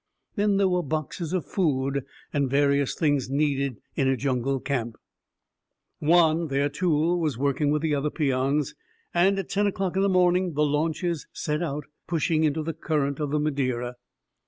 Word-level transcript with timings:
Then 0.35 0.57
there 0.57 0.67
were 0.67 0.81
boxes 0.81 1.31
of 1.31 1.45
food 1.45 2.03
and 2.33 2.49
various 2.49 2.95
things 2.95 3.29
needed 3.29 3.77
in 3.95 4.07
a 4.07 4.17
jungle 4.17 4.59
camp. 4.59 4.95
Juan, 5.99 6.47
their 6.47 6.69
tool, 6.69 7.19
was 7.19 7.37
working 7.37 7.69
with 7.69 7.83
the 7.83 7.93
other 7.93 8.09
peons, 8.09 8.73
and 9.13 9.37
at 9.37 9.49
ten 9.49 9.67
o'clock 9.67 9.95
in 9.95 10.01
the 10.01 10.09
morning 10.09 10.53
the 10.53 10.65
launches 10.65 11.27
set 11.33 11.61
out, 11.61 11.83
pushing 12.07 12.43
into 12.43 12.63
the 12.63 12.73
current 12.73 13.19
of 13.19 13.29
the 13.29 13.39
Madeira. 13.39 13.95